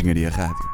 Engenharia 0.00 0.30
Rádio. 0.30 0.70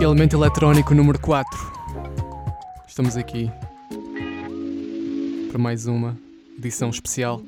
Elemento 0.00 0.36
Eletrónico 0.36 0.94
número 0.94 1.18
4. 1.18 1.50
Estamos 2.88 3.14
aqui 3.18 3.52
para 5.50 5.58
mais 5.58 5.86
uma 5.86 6.16
edição 6.56 6.88
especial. 6.88 7.42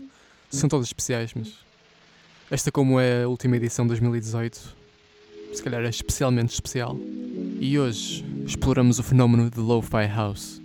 São 0.51 0.69
todas 0.69 0.89
especiais, 0.89 1.33
mas 1.35 1.55
esta, 2.51 2.71
como 2.71 3.01
é 3.01 3.23
a 3.23 3.29
última 3.29 3.57
edição 3.57 3.87
de 3.87 3.89
2018, 3.89 4.77
se 5.55 5.63
calhar 5.63 5.83
é 5.83 5.89
especialmente 5.89 6.53
especial. 6.53 6.99
E 7.59 7.79
hoje 7.79 8.27
exploramos 8.47 8.99
o 8.99 9.03
fenómeno 9.03 9.49
de 9.49 9.59
Lo-Fi 9.59 10.07
House, 10.15 10.61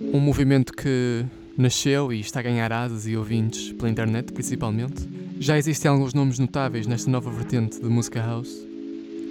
um 0.00 0.20
movimento 0.20 0.72
que 0.72 1.26
nasceu 1.60 2.12
e 2.12 2.20
está 2.20 2.40
a 2.40 2.42
ganhar 2.42 2.72
asas 2.72 3.06
e 3.06 3.16
ouvintes 3.16 3.72
pela 3.72 3.90
internet, 3.90 4.32
principalmente. 4.32 5.06
Já 5.38 5.58
existem 5.58 5.90
alguns 5.90 6.14
nomes 6.14 6.38
notáveis 6.38 6.86
nesta 6.86 7.10
nova 7.10 7.30
vertente 7.30 7.80
de 7.80 7.88
música 7.88 8.20
house, 8.20 8.54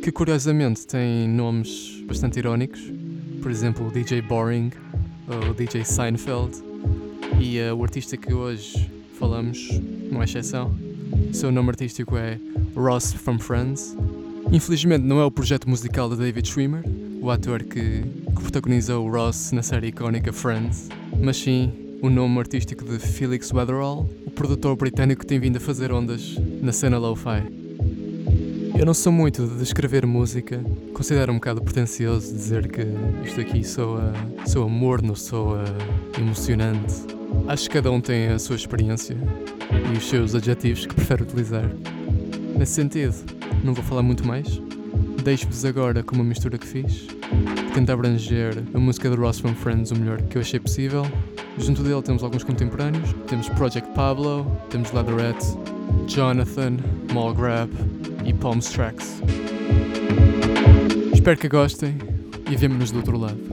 que 0.03 0.11
curiosamente 0.11 0.85
tem 0.85 1.27
nomes 1.27 2.03
bastante 2.07 2.39
irónicos, 2.39 2.81
por 3.41 3.51
exemplo, 3.51 3.87
o 3.87 3.91
DJ 3.91 4.21
Boring 4.21 4.71
o 5.49 5.53
DJ 5.53 5.85
Seinfeld, 5.85 6.57
e 7.39 7.59
uh, 7.59 7.75
o 7.75 7.83
artista 7.83 8.17
que 8.17 8.33
hoje 8.33 8.89
falamos 9.19 9.69
não 10.11 10.21
é 10.21 10.25
exceção. 10.25 10.73
Seu 11.31 11.51
nome 11.51 11.69
artístico 11.69 12.17
é 12.17 12.39
Ross 12.75 13.13
from 13.13 13.37
Friends. 13.37 13.95
Infelizmente 14.51 15.03
não 15.03 15.19
é 15.19 15.25
o 15.25 15.29
projeto 15.29 15.69
musical 15.69 16.09
de 16.09 16.15
David 16.15 16.47
Schwimmer, 16.47 16.83
o 17.21 17.29
ator 17.29 17.61
que, 17.63 18.01
que 18.01 18.41
protagonizou 18.41 19.07
Ross 19.09 19.51
na 19.51 19.61
série 19.61 19.87
icónica 19.87 20.33
Friends, 20.33 20.89
mas 21.21 21.37
sim 21.37 21.88
o 22.01 22.09
nome 22.09 22.39
artístico 22.39 22.85
de 22.85 22.97
Felix 22.97 23.51
Weatherall, 23.51 24.09
o 24.25 24.31
produtor 24.31 24.75
britânico 24.75 25.21
que 25.21 25.27
tem 25.27 25.39
vindo 25.39 25.57
a 25.57 25.59
fazer 25.59 25.91
ondas 25.91 26.35
na 26.61 26.71
cena 26.71 26.97
lo-fi. 26.97 27.43
Eu 28.77 28.85
não 28.85 28.93
sou 28.93 29.11
muito 29.11 29.45
de 29.45 29.57
descrever 29.57 30.05
música, 30.05 30.63
considero 30.93 31.33
um 31.33 31.35
bocado 31.35 31.61
pretencioso 31.61 32.33
dizer 32.33 32.69
que 32.69 32.81
isto 33.25 33.41
aqui 33.41 33.63
soa, 33.63 34.13
soa 34.45 34.69
morno, 34.69 35.15
soa 35.15 35.65
emocionante. 36.17 36.95
Acho 37.47 37.63
que 37.63 37.75
cada 37.75 37.91
um 37.91 37.99
tem 37.99 38.27
a 38.27 38.39
sua 38.39 38.55
experiência 38.55 39.17
e 39.93 39.97
os 39.97 40.07
seus 40.07 40.33
adjetivos 40.33 40.85
que 40.85 40.95
prefere 40.95 41.23
utilizar. 41.23 41.69
Nesse 42.57 42.73
sentido, 42.73 43.15
não 43.63 43.73
vou 43.73 43.83
falar 43.83 44.03
muito 44.03 44.25
mais. 44.25 44.61
Deixo-vos 45.23 45.65
agora 45.65 46.01
com 46.01 46.15
uma 46.15 46.23
mistura 46.23 46.57
que 46.57 46.65
fiz. 46.65 47.07
Tento 47.73 47.89
abranger 47.91 48.63
a 48.73 48.79
música 48.79 49.09
de 49.09 49.17
Ross 49.17 49.39
from 49.39 49.53
Friends 49.53 49.91
o 49.91 49.95
melhor 49.95 50.21
que 50.21 50.37
eu 50.37 50.41
achei 50.41 50.59
possível. 50.59 51.03
Junto 51.59 51.83
dele 51.83 52.01
temos 52.01 52.23
alguns 52.23 52.43
contemporâneos. 52.43 53.13
Temos 53.27 53.49
Project 53.49 53.87
Pablo, 53.93 54.45
temos 54.69 54.91
Leatherette, 54.91 55.45
Jonathan, 56.07 56.77
Mallgrab 57.13 57.69
e 58.25 58.33
Palms 58.33 58.69
Tracks. 58.69 59.21
Espero 61.13 61.37
que 61.37 61.49
gostem 61.49 61.97
e 62.49 62.55
vemo-nos 62.55 62.91
do 62.91 62.97
outro 62.97 63.17
lado. 63.17 63.48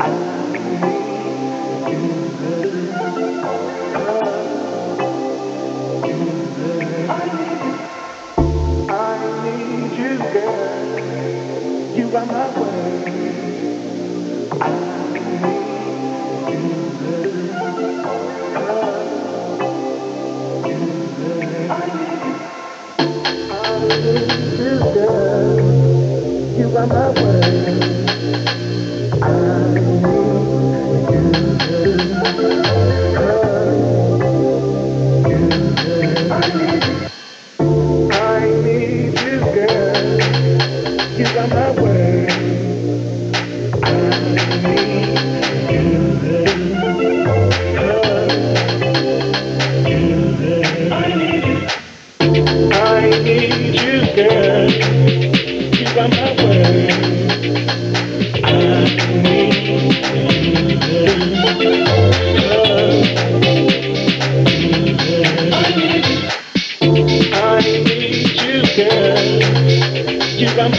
I 0.00 0.37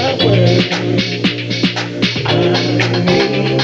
away. 0.09 0.59
I 2.25 3.03
need 3.05 3.58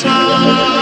Time. 0.00 0.81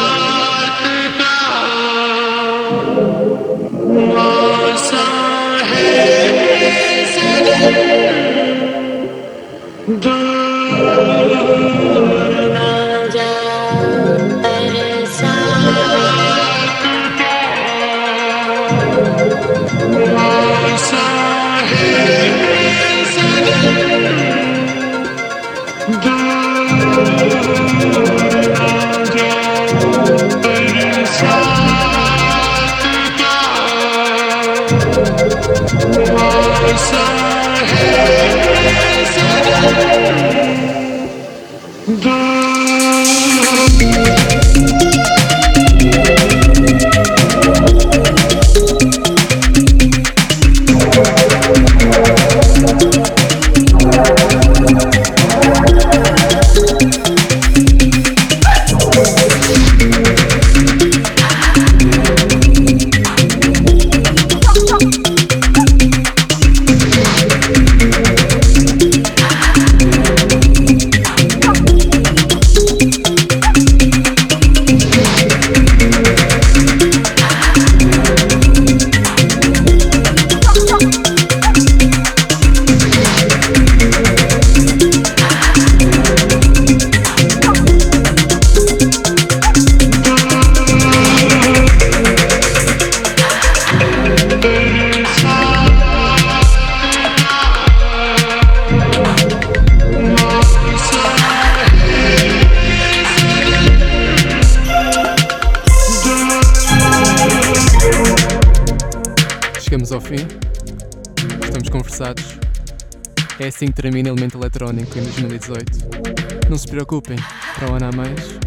Que 113.60 113.70
termina 113.72 114.08
Elemento 114.08 114.38
Eletrónico 114.38 114.98
em 114.98 115.02
2018. 115.02 116.48
Não 116.48 116.56
se 116.56 116.66
preocupem, 116.66 117.18
para 117.54 117.70
o 117.70 117.74
ano 117.74 117.88
há 117.88 117.92
mais. 117.92 118.38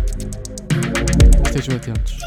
Estejam 1.45 1.75
atentos. 1.75 2.22